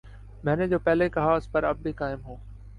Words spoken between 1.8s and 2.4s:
بھی قائم ہوں